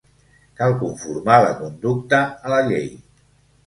Cal 0.61 0.73
conformar 0.85 1.37
la 1.45 1.53
conducta 1.61 2.25
a 2.43 2.55
la 2.57 2.63
llei. 2.73 2.95